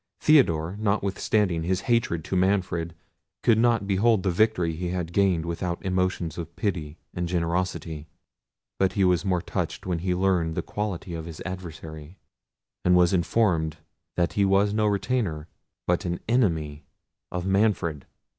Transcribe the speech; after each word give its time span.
Theodore, 0.19 0.75
notwithstanding 0.79 1.61
his 1.61 1.81
hatred 1.81 2.23
to 2.25 2.35
Manfred, 2.35 2.95
could 3.43 3.59
not 3.59 3.85
behold 3.85 4.23
the 4.23 4.31
victory 4.31 4.73
he 4.75 4.87
had 4.89 5.13
gained 5.13 5.45
without 5.45 5.79
emotions 5.85 6.39
of 6.39 6.55
pity 6.55 6.97
and 7.13 7.27
generosity. 7.27 8.07
But 8.79 8.93
he 8.93 9.03
was 9.03 9.23
more 9.23 9.43
touched 9.43 9.85
when 9.85 9.99
he 9.99 10.15
learned 10.15 10.55
the 10.55 10.63
quality 10.63 11.13
of 11.13 11.25
his 11.25 11.39
adversary, 11.45 12.17
and 12.83 12.95
was 12.95 13.13
informed 13.13 13.77
that 14.15 14.33
he 14.33 14.43
was 14.43 14.73
no 14.73 14.87
retainer, 14.87 15.47
but 15.85 16.03
an 16.03 16.19
enemy, 16.27 16.83
of 17.31 17.45
Manfred. 17.45 18.07